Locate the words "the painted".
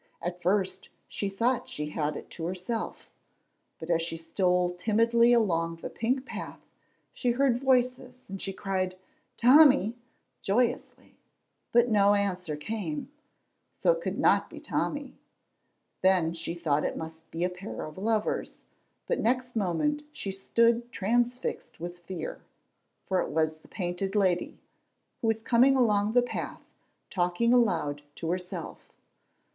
23.57-24.15